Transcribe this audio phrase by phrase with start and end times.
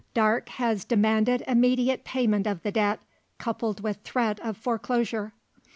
[0.15, 3.01] Darke has demanded immediate payment of the debt,
[3.37, 5.31] coupled with threat of foreclosure.